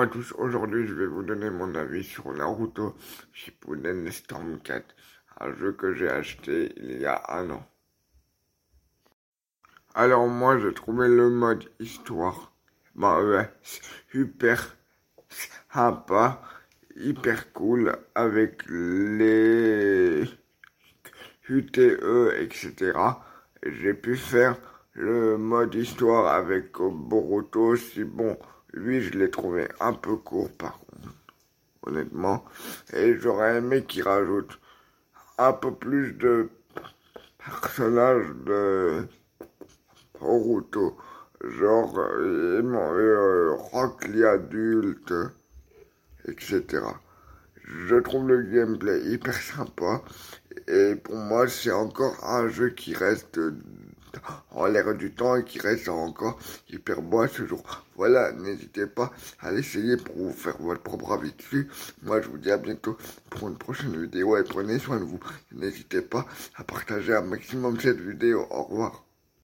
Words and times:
À 0.00 0.06
tous, 0.06 0.32
aujourd'hui 0.38 0.86
je 0.86 0.94
vais 0.94 1.08
vous 1.08 1.24
donner 1.24 1.50
mon 1.50 1.74
avis 1.74 2.04
sur 2.04 2.32
Naruto 2.32 2.94
Shippuden 3.32 4.08
Storm 4.12 4.60
4, 4.60 4.94
un 5.40 5.52
jeu 5.54 5.72
que 5.72 5.92
j'ai 5.92 6.08
acheté 6.08 6.72
il 6.76 7.00
y 7.00 7.04
a 7.04 7.20
un 7.28 7.50
an. 7.50 7.68
Alors 9.96 10.28
moi 10.28 10.56
j'ai 10.56 10.72
trouvé 10.72 11.08
le 11.08 11.30
mode 11.30 11.68
histoire, 11.80 12.52
bah 12.94 13.20
ouais, 13.24 13.52
super 14.12 14.76
sympa, 15.72 16.42
hyper 16.94 17.52
cool 17.52 17.98
avec 18.14 18.66
les 18.68 20.22
UTE 21.48 22.34
etc. 22.38 22.92
J'ai 23.64 23.94
pu 23.94 24.16
faire 24.16 24.60
le 24.92 25.36
mode 25.38 25.74
histoire 25.74 26.32
avec 26.32 26.70
Boruto, 26.76 27.74
si 27.74 28.04
bon 28.04 28.38
lui, 28.78 29.00
je 29.02 29.18
l'ai 29.18 29.30
trouvé 29.30 29.68
un 29.80 29.92
peu 29.92 30.16
court, 30.16 30.50
par 30.50 30.78
contre, 30.78 31.14
honnêtement. 31.82 32.44
Et 32.92 33.16
j'aurais 33.18 33.58
aimé 33.58 33.84
qu'il 33.84 34.02
rajoute 34.02 34.58
un 35.36 35.52
peu 35.52 35.74
plus 35.74 36.12
de 36.14 36.48
personnages 37.38 38.30
de 38.46 39.06
Boruto. 40.20 40.96
Genre, 41.44 41.98
euh, 41.98 42.62
euh, 42.62 43.54
Rock 43.54 44.04
adulte, 44.04 45.14
etc. 46.26 46.82
Je 47.62 47.96
trouve 47.96 48.26
le 48.28 48.42
gameplay 48.42 49.00
hyper 49.02 49.34
sympa. 49.34 50.02
Et 50.66 50.96
pour 50.96 51.14
moi, 51.14 51.46
c'est 51.46 51.70
encore 51.70 52.24
un 52.24 52.48
jeu 52.48 52.70
qui 52.70 52.94
reste 52.94 53.38
en 54.50 54.66
l'air 54.66 54.94
du 54.94 55.12
temps 55.12 55.36
et 55.36 55.44
qui 55.44 55.58
reste 55.58 55.88
encore 55.88 56.38
hyper 56.68 57.02
beau 57.02 57.26
ce 57.26 57.46
jour. 57.46 57.62
Voilà, 57.96 58.32
n'hésitez 58.32 58.86
pas 58.86 59.12
à 59.40 59.50
l'essayer 59.50 59.96
pour 59.96 60.16
vous 60.16 60.32
faire 60.32 60.56
votre 60.60 60.82
propre 60.82 61.12
avis 61.12 61.32
dessus. 61.32 61.68
Moi, 62.02 62.20
je 62.20 62.28
vous 62.28 62.38
dis 62.38 62.50
à 62.50 62.58
bientôt 62.58 62.96
pour 63.30 63.48
une 63.48 63.58
prochaine 63.58 64.00
vidéo 64.00 64.36
et 64.36 64.44
prenez 64.44 64.78
soin 64.78 64.98
de 64.98 65.04
vous. 65.04 65.20
N'hésitez 65.52 66.02
pas 66.02 66.26
à 66.56 66.64
partager 66.64 67.14
un 67.14 67.22
maximum 67.22 67.78
cette 67.80 68.00
vidéo. 68.00 68.46
Au 68.50 68.62
revoir. 68.62 69.07